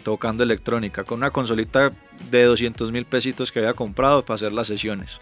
tocando 0.03 0.43
electrónica, 0.43 1.03
con 1.03 1.17
una 1.17 1.31
consolita 1.31 1.91
de 2.29 2.43
200 2.43 2.91
mil 2.91 3.05
pesitos 3.05 3.51
que 3.51 3.59
había 3.59 3.73
comprado 3.73 4.23
para 4.23 4.35
hacer 4.35 4.53
las 4.53 4.67
sesiones. 4.67 5.19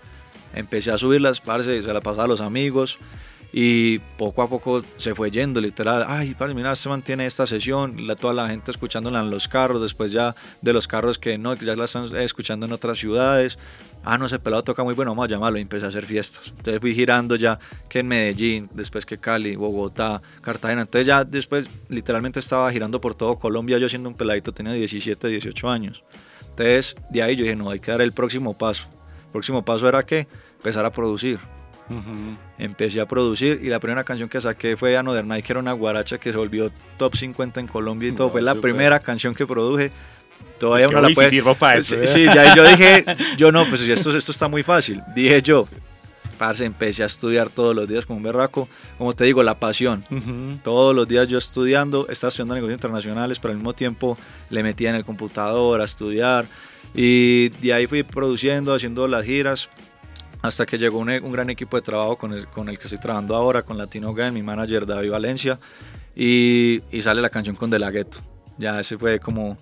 Empecé 0.53 0.91
a 0.91 0.97
subirlas, 0.97 1.39
parce, 1.39 1.81
se 1.81 1.93
la 1.93 2.01
pasaba 2.01 2.25
a 2.25 2.27
los 2.27 2.41
amigos 2.41 2.99
y 3.53 4.00
poco 4.18 4.42
a 4.42 4.50
poco 4.50 4.81
se 4.98 5.13
fue 5.15 5.31
yendo, 5.31 5.59
literal. 5.59 6.06
Ay, 6.07 6.33
parce, 6.33 6.53
mira, 6.53 6.75
se 6.75 6.89
mantiene 6.89 7.25
esta 7.25 7.45
sesión, 7.45 8.07
la, 8.07 8.15
toda 8.15 8.33
la 8.33 8.48
gente 8.48 8.71
escuchándola 8.71 9.19
en 9.19 9.30
los 9.30 9.48
carros, 9.48 9.81
después 9.81 10.12
ya 10.12 10.36
de 10.62 10.74
los 10.74 10.88
carros 10.88 11.20
que 11.20 11.38
no, 11.38 11.55
que 11.55 11.65
ya 11.65 11.75
la 11.75 11.86
están 11.86 12.15
escuchando 12.15 12.65
en 12.65 12.72
otras 12.72 12.98
ciudades 12.98 13.58
ah, 14.03 14.17
no, 14.17 14.25
ese 14.25 14.39
pelado 14.39 14.63
toca 14.63 14.84
muy 14.84 14.93
bueno, 14.93 15.12
vamos 15.12 15.25
a 15.25 15.29
llamarlo 15.29 15.60
y 15.60 15.62
empecé 15.62 15.86
a 15.86 15.89
hacer 15.89 16.05
fiestas. 16.05 16.53
Entonces 16.58 16.79
fui 16.79 16.93
girando 16.93 17.36
ya 17.36 17.60
que 17.89 18.00
en 18.00 18.08
Medellín, 18.08 18.70
después 18.74 19.05
que 19.05 19.17
Cali, 19.17 19.55
Bogotá, 19.55 20.22
Cartagena. 20.41 20.81
Entonces 20.81 21.08
ya 21.08 21.24
después 21.24 21.70
literalmente 21.89 22.39
estaba 22.39 22.72
girando 22.72 23.00
por 23.01 23.15
todo 23.15 23.38
Colombia, 23.38 23.77
yo 23.77 23.89
siendo 23.89 24.10
un 24.10 24.15
peladito 24.15 24.51
tenía 24.51 24.74
17, 24.74 25.27
18 25.27 25.70
años. 25.70 26.03
Entonces 26.50 26.96
de 27.10 27.24
ahí 27.24 27.36
yo 27.36 27.43
dije, 27.43 27.55
no, 27.55 27.70
hay 27.70 27.79
que 27.79 27.91
dar 27.91 28.01
el 28.01 28.13
próximo 28.13 28.58
paso. 28.58 28.88
El 29.25 29.31
próximo 29.31 29.63
paso 29.63 29.88
era 29.88 30.03
que 30.03 30.27
empezar 30.58 30.86
a 30.86 30.91
producir. 30.91 31.39
Empecé 32.57 33.01
a 33.01 33.07
producir 33.07 33.60
y 33.63 33.67
la 33.67 33.79
primera 33.79 34.03
canción 34.03 34.29
que 34.29 34.39
saqué 34.39 34.77
fue 34.77 34.95
Another 34.95 35.25
Night, 35.25 35.45
que 35.45 35.53
era 35.53 35.60
una 35.60 35.74
guaracha 35.74 36.17
que 36.17 36.31
se 36.31 36.38
volvió 36.38 36.71
top 36.98 37.15
50 37.15 37.60
en 37.60 37.67
Colombia 37.67 38.10
y 38.10 38.12
todo. 38.13 38.29
fue 38.29 38.41
la 38.41 38.55
primera 38.55 39.00
canción 39.00 39.33
que 39.33 39.45
produje 39.45 39.91
Todavía 40.60 40.86
es 40.86 40.91
que, 40.91 41.21
la 41.24 41.29
sirvo 41.29 41.55
para 41.55 41.79
eso. 41.79 41.95
Sí, 42.05 42.24
ya 42.25 42.55
yo 42.55 42.63
dije, 42.63 43.03
yo 43.38 43.51
no, 43.51 43.65
pues 43.65 43.81
esto, 43.81 44.15
esto 44.15 44.31
está 44.31 44.48
muy 44.48 44.62
fácil. 44.62 45.01
Dije 45.15 45.41
yo, 45.41 45.67
parce, 46.38 46.65
empecé 46.65 47.03
a 47.03 47.07
estudiar 47.07 47.50
todos 47.50 47.75
los 47.75 47.88
días 47.88 48.05
como 48.05 48.17
un 48.17 48.24
berraco. 48.24 48.69
Como 48.98 49.13
te 49.13 49.25
digo, 49.25 49.41
la 49.41 49.60
pasión. 49.60 50.03
Todos 50.63 50.95
los 50.95 51.07
días 51.07 51.27
yo 51.27 51.38
estudiando, 51.38 52.07
estaba 52.10 52.29
estudiando 52.29 52.55
negocios 52.55 52.77
internacionales, 52.77 53.39
pero 53.39 53.51
al 53.53 53.57
mismo 53.57 53.74
tiempo 53.74 54.17
le 54.50 54.62
metía 54.62 54.91
en 54.91 54.95
el 54.95 55.05
computador 55.05 55.81
a 55.81 55.86
estudiar. 55.86 56.45
Y 56.93 57.50
de 57.50 57.74
ahí 57.74 57.88
fui 57.88 58.03
produciendo, 58.03 58.74
haciendo 58.74 59.07
las 59.07 59.25
giras, 59.25 59.69
hasta 60.41 60.65
que 60.65 60.77
llegó 60.77 61.00
un, 61.00 61.10
un 61.10 61.31
gran 61.31 61.50
equipo 61.50 61.77
de 61.77 61.81
trabajo 61.81 62.17
con 62.17 62.33
el, 62.33 62.48
que 62.77 62.83
estoy 62.83 63.00
trabajando 63.00 63.36
ahora, 63.36 63.63
con 63.63 63.77
Latino 63.77 64.13
Game, 64.13 64.31
mi 64.31 64.43
manager 64.43 64.86
David 64.86 65.12
Valencia, 65.12 65.60
y, 66.15 66.81
y 66.91 67.01
sale 67.01 67.21
la 67.21 67.29
canción 67.29 67.55
con 67.55 67.69
De 67.69 67.79
La 67.79 67.91
Ghetto. 67.91 68.19
Ya 68.57 68.79
ese 68.79 68.98
fue 68.98 69.19
como 69.19 69.57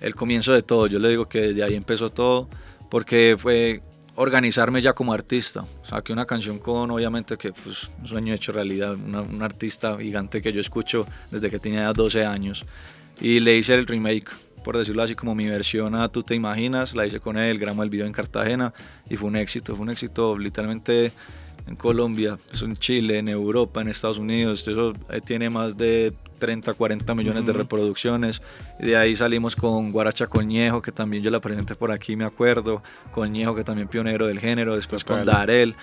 el 0.00 0.14
comienzo 0.14 0.52
de 0.52 0.62
todo. 0.62 0.86
Yo 0.86 0.98
le 0.98 1.08
digo 1.08 1.28
que 1.28 1.40
desde 1.40 1.62
ahí 1.62 1.74
empezó 1.74 2.10
todo, 2.10 2.48
porque 2.90 3.36
fue 3.38 3.82
organizarme 4.16 4.80
ya 4.80 4.92
como 4.92 5.12
artista. 5.12 5.64
Saqué 5.84 6.12
una 6.12 6.26
canción 6.26 6.58
con, 6.58 6.90
obviamente, 6.90 7.36
que 7.36 7.52
pues 7.52 7.90
un 8.00 8.06
sueño 8.06 8.34
hecho 8.34 8.52
realidad, 8.52 8.94
un 8.94 9.42
artista 9.42 9.96
gigante 9.98 10.42
que 10.42 10.52
yo 10.52 10.60
escucho 10.60 11.06
desde 11.30 11.50
que 11.50 11.58
tenía 11.58 11.92
12 11.92 12.24
años. 12.24 12.64
Y 13.20 13.40
le 13.40 13.56
hice 13.56 13.74
el 13.74 13.86
remake, 13.86 14.30
por 14.66 14.76
decirlo 14.76 15.04
así, 15.04 15.14
como 15.14 15.36
mi 15.36 15.46
versión 15.46 15.94
a 15.94 16.08
Tú 16.08 16.24
te 16.24 16.34
imaginas, 16.34 16.96
la 16.96 17.06
hice 17.06 17.20
con 17.20 17.38
él, 17.38 17.56
grabamos 17.60 17.84
el 17.84 17.90
video 17.90 18.04
en 18.04 18.12
Cartagena 18.12 18.74
y 19.08 19.16
fue 19.16 19.28
un 19.28 19.36
éxito, 19.36 19.76
fue 19.76 19.84
un 19.84 19.90
éxito 19.90 20.36
literalmente 20.36 21.12
en 21.68 21.76
Colombia, 21.76 22.36
pues 22.48 22.62
en 22.62 22.74
Chile, 22.74 23.18
en 23.18 23.28
Europa, 23.28 23.80
en 23.80 23.86
Estados 23.86 24.18
Unidos. 24.18 24.66
Eso 24.66 24.92
eh, 25.08 25.20
tiene 25.24 25.50
más 25.50 25.76
de 25.76 26.12
30, 26.40 26.74
40 26.74 27.14
millones 27.14 27.46
de 27.46 27.52
reproducciones. 27.52 28.42
Y 28.80 28.86
de 28.86 28.96
ahí 28.96 29.14
salimos 29.14 29.54
con 29.54 29.92
Guaracha 29.92 30.26
Coñejo, 30.26 30.82
que 30.82 30.90
también 30.90 31.22
yo 31.22 31.30
la 31.30 31.38
presenté 31.40 31.76
por 31.76 31.92
aquí, 31.92 32.16
me 32.16 32.24
acuerdo. 32.24 32.82
Coñejo, 33.12 33.54
que 33.54 33.62
también 33.62 33.86
pionero 33.86 34.26
del 34.26 34.40
género. 34.40 34.74
Después 34.74 35.04
con 35.04 35.24
Darel. 35.24 35.76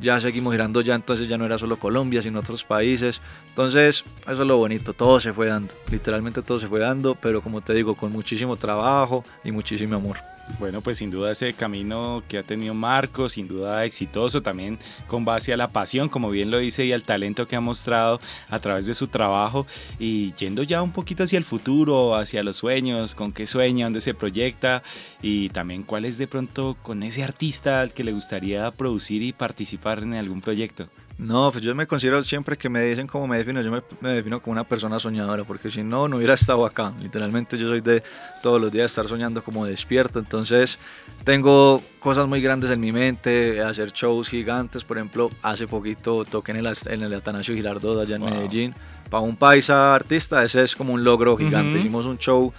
Ya 0.00 0.20
seguimos 0.20 0.52
girando 0.52 0.80
ya, 0.80 0.94
entonces 0.94 1.28
ya 1.28 1.36
no 1.36 1.44
era 1.44 1.58
solo 1.58 1.78
Colombia, 1.78 2.22
sino 2.22 2.40
otros 2.40 2.64
países. 2.64 3.20
Entonces, 3.48 4.04
eso 4.22 4.42
es 4.42 4.48
lo 4.48 4.56
bonito, 4.56 4.92
todo 4.92 5.20
se 5.20 5.32
fue 5.32 5.46
dando. 5.46 5.74
Literalmente 5.90 6.42
todo 6.42 6.58
se 6.58 6.68
fue 6.68 6.80
dando, 6.80 7.14
pero 7.14 7.42
como 7.42 7.60
te 7.60 7.74
digo, 7.74 7.94
con 7.94 8.10
muchísimo 8.10 8.56
trabajo 8.56 9.24
y 9.44 9.52
muchísimo 9.52 9.96
amor. 9.96 10.16
Bueno, 10.58 10.80
pues 10.80 10.98
sin 10.98 11.10
duda 11.10 11.32
ese 11.32 11.52
camino 11.54 12.22
que 12.28 12.38
ha 12.38 12.42
tenido 12.42 12.74
Marco, 12.74 13.28
sin 13.28 13.48
duda 13.48 13.84
exitoso, 13.84 14.42
también 14.42 14.78
con 15.06 15.24
base 15.24 15.52
a 15.52 15.56
la 15.56 15.68
pasión, 15.68 16.08
como 16.08 16.30
bien 16.30 16.50
lo 16.50 16.58
dice, 16.58 16.84
y 16.84 16.92
al 16.92 17.04
talento 17.04 17.46
que 17.46 17.56
ha 17.56 17.60
mostrado 17.60 18.18
a 18.48 18.58
través 18.58 18.86
de 18.86 18.94
su 18.94 19.06
trabajo 19.06 19.66
y 19.98 20.32
yendo 20.34 20.62
ya 20.62 20.82
un 20.82 20.92
poquito 20.92 21.24
hacia 21.24 21.38
el 21.38 21.44
futuro, 21.44 22.14
hacia 22.14 22.42
los 22.42 22.58
sueños, 22.58 23.14
con 23.14 23.32
qué 23.32 23.46
sueña, 23.46 23.86
dónde 23.86 24.00
se 24.00 24.14
proyecta 24.14 24.82
y 25.22 25.48
también 25.50 25.82
cuál 25.82 26.04
es 26.04 26.18
de 26.18 26.26
pronto 26.26 26.76
con 26.82 27.02
ese 27.02 27.22
artista 27.22 27.80
al 27.80 27.92
que 27.92 28.04
le 28.04 28.12
gustaría 28.12 28.70
producir 28.72 29.22
y 29.22 29.32
participar 29.32 30.02
en 30.02 30.14
algún 30.14 30.40
proyecto. 30.40 30.88
No, 31.20 31.52
pues 31.52 31.62
yo 31.62 31.74
me 31.74 31.86
considero 31.86 32.22
siempre 32.22 32.56
que 32.56 32.70
me 32.70 32.80
dicen 32.82 33.06
cómo 33.06 33.26
me 33.26 33.36
defino, 33.36 33.60
yo 33.60 33.70
me, 34.00 34.14
defino 34.14 34.40
como 34.40 34.52
una 34.52 34.64
persona 34.64 34.98
soñadora, 34.98 35.44
porque 35.44 35.68
si 35.68 35.82
no, 35.82 36.08
no 36.08 36.16
hubiera 36.16 36.32
estado 36.32 36.64
acá. 36.64 36.94
Literalmente 36.98 37.58
yo 37.58 37.68
soy 37.68 37.82
de 37.82 38.02
todos 38.42 38.58
los 38.58 38.72
días 38.72 38.90
estar 38.90 39.06
soñando 39.06 39.44
como 39.44 39.66
despierto, 39.66 40.18
entonces 40.18 40.78
tengo 41.22 41.82
cosas 41.98 42.26
muy 42.26 42.40
grandes 42.40 42.70
en 42.70 42.80
mi 42.80 42.90
mente, 42.90 43.60
hacer 43.60 43.92
shows 43.92 44.30
gigantes, 44.30 44.82
por 44.82 44.96
ejemplo, 44.96 45.30
hace 45.42 45.66
poquito 45.66 46.24
toqué 46.24 46.52
en 46.52 46.64
el, 46.64 46.72
en 46.86 47.02
el 47.02 47.12
Atanasio 47.12 47.54
Girardot 47.54 48.00
allá 48.00 48.16
en 48.16 48.24
Medellín, 48.24 48.74
para 49.10 49.22
un 49.22 49.36
paisa 49.36 49.94
artista, 49.94 50.42
ese 50.42 50.62
es 50.62 50.74
como 50.74 50.94
un 50.94 51.04
logro 51.04 51.36
gigante. 51.36 51.80
Hicimos 51.80 52.06
un 52.06 52.16
show 52.16 52.50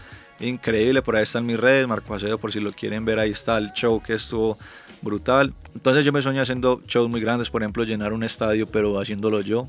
increíble, 0.41 1.01
por 1.01 1.15
ahí 1.15 1.23
están 1.23 1.45
mis 1.45 1.59
redes, 1.59 1.87
Marco 1.87 2.13
Acedo, 2.13 2.37
por 2.37 2.51
si 2.51 2.59
lo 2.59 2.71
quieren 2.71 3.05
ver, 3.05 3.19
ahí 3.19 3.31
está 3.31 3.57
el 3.57 3.71
show 3.73 4.01
que 4.01 4.13
estuvo 4.13 4.57
brutal. 5.01 5.53
Entonces 5.73 6.05
yo 6.05 6.11
me 6.11 6.21
sueño 6.21 6.41
haciendo 6.41 6.81
shows 6.87 7.09
muy 7.09 7.21
grandes, 7.21 7.49
por 7.49 7.61
ejemplo, 7.61 7.83
llenar 7.83 8.13
un 8.13 8.23
estadio, 8.23 8.67
pero 8.67 8.99
haciéndolo 8.99 9.41
yo. 9.41 9.67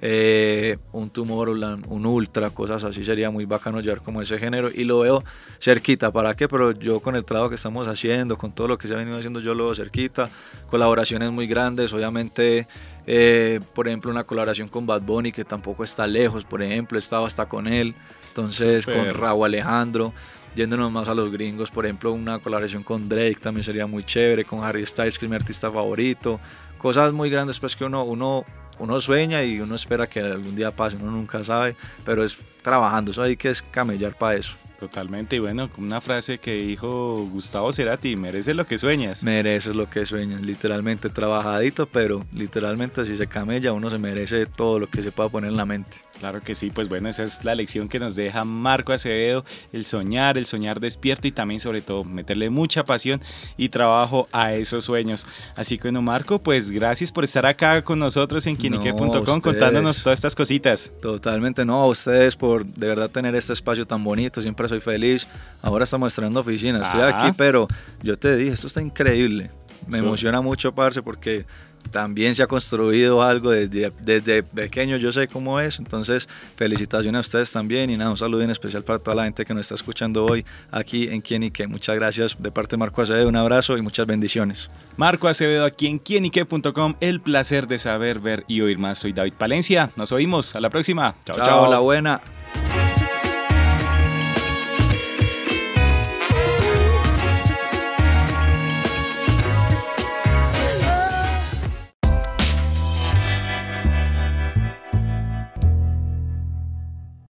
Eh, 0.00 0.78
un 0.92 1.10
Tomorrowland, 1.10 1.86
un 1.88 2.06
Ultra, 2.06 2.50
cosas 2.50 2.84
así, 2.84 3.02
sería 3.02 3.30
muy 3.30 3.46
bacano 3.46 3.80
llevar 3.80 4.00
como 4.00 4.22
ese 4.22 4.38
género 4.38 4.70
y 4.72 4.84
lo 4.84 5.00
veo 5.00 5.24
cerquita, 5.60 6.12
¿para 6.12 6.34
qué? 6.34 6.46
Pero 6.46 6.70
yo 6.70 7.00
con 7.00 7.16
el 7.16 7.24
trabajo 7.24 7.48
que 7.48 7.56
estamos 7.56 7.88
haciendo, 7.88 8.38
con 8.38 8.52
todo 8.52 8.68
lo 8.68 8.78
que 8.78 8.86
se 8.86 8.94
ha 8.94 8.96
venido 8.96 9.18
haciendo, 9.18 9.40
yo 9.40 9.54
lo 9.54 9.64
veo 9.64 9.74
cerquita, 9.74 10.30
colaboraciones 10.70 11.32
muy 11.32 11.48
grandes, 11.48 11.92
obviamente, 11.92 12.68
eh, 13.08 13.58
por 13.74 13.88
ejemplo, 13.88 14.10
una 14.10 14.22
colaboración 14.22 14.68
con 14.68 14.86
Bad 14.86 15.02
Bunny 15.02 15.32
que 15.32 15.44
tampoco 15.44 15.82
está 15.82 16.06
lejos, 16.06 16.44
por 16.44 16.62
ejemplo, 16.62 16.96
he 16.96 17.00
estado 17.00 17.26
hasta 17.26 17.46
con 17.46 17.66
él, 17.66 17.96
entonces 18.28 18.86
con 18.86 19.12
Raúl 19.12 19.46
Alejandro, 19.46 20.12
yéndonos 20.54 20.92
más 20.92 21.08
a 21.08 21.14
los 21.14 21.32
gringos, 21.32 21.72
por 21.72 21.86
ejemplo, 21.86 22.12
una 22.12 22.38
colaboración 22.38 22.84
con 22.84 23.08
Drake 23.08 23.38
también 23.40 23.64
sería 23.64 23.88
muy 23.88 24.04
chévere, 24.04 24.44
con 24.44 24.62
Harry 24.62 24.86
Styles, 24.86 25.18
que 25.18 25.26
es 25.26 25.30
mi 25.30 25.34
artista 25.34 25.72
favorito, 25.72 26.38
cosas 26.78 27.12
muy 27.12 27.30
grandes 27.30 27.58
pues 27.58 27.74
que 27.74 27.84
uno, 27.84 28.04
uno, 28.04 28.44
uno 28.78 29.00
sueña 29.00 29.42
y 29.44 29.60
uno 29.60 29.74
espera 29.74 30.06
que 30.08 30.20
algún 30.20 30.56
día 30.56 30.70
pase, 30.70 30.96
uno 30.96 31.10
nunca 31.10 31.42
sabe, 31.44 31.76
pero 32.04 32.24
es 32.24 32.38
trabajando, 32.62 33.10
eso 33.10 33.22
hay 33.22 33.36
que 33.36 33.50
es 33.50 33.62
camellar 33.62 34.16
para 34.16 34.36
eso. 34.36 34.56
Totalmente, 34.78 35.34
y 35.34 35.38
bueno, 35.40 35.68
una 35.76 36.00
frase 36.00 36.38
que 36.38 36.54
dijo 36.54 37.28
Gustavo 37.32 37.72
Cerati, 37.72 38.14
mereces 38.14 38.54
lo 38.54 38.64
que 38.64 38.78
sueñas. 38.78 39.24
Mereces 39.24 39.74
lo 39.74 39.90
que 39.90 40.06
sueñas, 40.06 40.40
literalmente 40.40 41.08
trabajadito, 41.08 41.86
pero 41.86 42.24
literalmente 42.32 43.04
si 43.04 43.16
se 43.16 43.26
camella 43.26 43.72
uno 43.72 43.90
se 43.90 43.98
merece 43.98 44.46
todo 44.46 44.78
lo 44.78 44.88
que 44.88 45.02
se 45.02 45.10
pueda 45.10 45.28
poner 45.30 45.50
en 45.50 45.56
la 45.56 45.66
mente. 45.66 45.98
Claro 46.18 46.40
que 46.40 46.54
sí, 46.54 46.70
pues 46.70 46.88
bueno, 46.88 47.08
esa 47.08 47.22
es 47.22 47.44
la 47.44 47.54
lección 47.54 47.88
que 47.88 48.00
nos 48.00 48.16
deja 48.16 48.44
Marco 48.44 48.92
Acevedo, 48.92 49.44
el 49.72 49.84
soñar, 49.84 50.36
el 50.36 50.46
soñar 50.46 50.80
despierto 50.80 51.28
y 51.28 51.32
también 51.32 51.60
sobre 51.60 51.80
todo 51.80 52.02
meterle 52.02 52.50
mucha 52.50 52.84
pasión 52.84 53.20
y 53.56 53.68
trabajo 53.68 54.28
a 54.32 54.52
esos 54.54 54.84
sueños. 54.84 55.26
Así 55.54 55.76
que 55.76 55.84
bueno, 55.84 56.02
Marco, 56.02 56.40
pues 56.40 56.70
gracias 56.70 57.12
por 57.12 57.24
estar 57.24 57.46
acá 57.46 57.82
con 57.82 58.00
nosotros 58.00 58.46
en 58.46 58.56
quienique.com 58.56 59.40
contándonos 59.40 60.02
todas 60.02 60.18
estas 60.18 60.34
cositas. 60.34 60.90
Totalmente, 61.00 61.64
no, 61.64 61.76
a 61.76 61.86
ustedes 61.86 62.34
por 62.34 62.64
de 62.64 62.86
verdad 62.88 63.10
tener 63.10 63.34
este 63.36 63.52
espacio 63.52 63.86
tan 63.86 64.02
bonito, 64.02 64.42
siempre 64.42 64.68
soy 64.68 64.80
feliz. 64.80 65.26
Ahora 65.62 65.84
estamos 65.84 66.12
estrenando 66.12 66.40
oficina, 66.40 66.82
estoy 66.82 67.02
aquí, 67.02 67.32
pero 67.36 67.68
yo 68.02 68.18
te 68.18 68.36
dije, 68.36 68.52
esto 68.52 68.66
está 68.66 68.82
increíble. 68.82 69.50
Me 69.86 69.98
emociona 69.98 70.40
mucho, 70.40 70.74
parce, 70.74 71.02
porque 71.02 71.46
también 71.90 72.34
se 72.34 72.42
ha 72.42 72.46
construido 72.46 73.22
algo 73.22 73.50
desde, 73.50 73.90
desde 74.00 74.42
pequeño, 74.42 74.96
yo 74.96 75.12
sé 75.12 75.28
cómo 75.28 75.60
es, 75.60 75.78
entonces 75.78 76.28
felicitaciones 76.56 77.18
a 77.18 77.20
ustedes 77.20 77.52
también 77.52 77.90
y 77.90 77.96
nada, 77.96 78.10
un 78.10 78.16
saludo 78.16 78.42
en 78.42 78.50
especial 78.50 78.82
para 78.82 78.98
toda 78.98 79.16
la 79.16 79.24
gente 79.24 79.44
que 79.44 79.54
nos 79.54 79.62
está 79.62 79.74
escuchando 79.74 80.24
hoy 80.24 80.44
aquí 80.70 81.08
en 81.08 81.20
Quién 81.20 81.42
y 81.42 81.50
Qué. 81.50 81.66
Muchas 81.66 81.96
gracias 81.96 82.36
de 82.38 82.50
parte 82.50 82.72
de 82.72 82.78
Marco 82.78 83.02
Acevedo, 83.02 83.28
un 83.28 83.36
abrazo 83.36 83.76
y 83.76 83.82
muchas 83.82 84.06
bendiciones. 84.06 84.70
Marco 84.96 85.28
Acevedo 85.28 85.64
aquí 85.64 85.86
en 85.86 85.98
quienique.com, 85.98 86.94
el 87.00 87.20
placer 87.20 87.66
de 87.66 87.78
saber, 87.78 88.20
ver 88.20 88.44
y 88.48 88.60
oír 88.60 88.78
más. 88.78 88.98
Soy 88.98 89.12
David 89.12 89.34
Palencia, 89.38 89.90
nos 89.96 90.12
oímos, 90.12 90.54
a 90.54 90.60
la 90.60 90.70
próxima. 90.70 91.14
Chao, 91.24 91.36
chao. 91.36 91.46
chao. 91.46 91.70
la 91.70 91.78
buena. 91.78 92.20